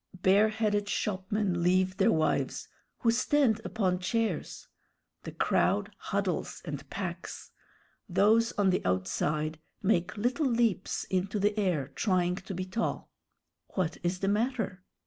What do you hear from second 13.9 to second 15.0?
is the matter?"